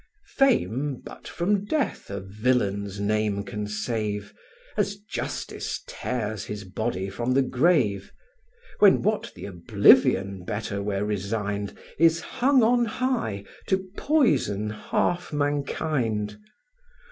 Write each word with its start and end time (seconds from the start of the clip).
Fame 0.35 0.99
but 1.05 1.27
from 1.27 1.63
death 1.63 2.09
a 2.09 2.21
villain's 2.21 2.99
name 2.99 3.43
can 3.43 3.67
save, 3.67 4.33
As 4.75 4.95
justice 4.95 5.83
tears 5.85 6.45
his 6.45 6.63
body 6.63 7.07
from 7.07 7.33
the 7.35 7.43
grave; 7.43 8.11
When 8.79 9.03
what 9.03 9.31
the 9.35 9.45
oblivion 9.45 10.43
better 10.43 10.81
were 10.81 11.05
resigned, 11.05 11.77
Is 11.99 12.19
hung 12.19 12.63
on 12.63 12.85
high, 12.85 13.45
to 13.67 13.77
poison 13.95 14.71
half 14.71 15.31
mankind. 15.31 16.39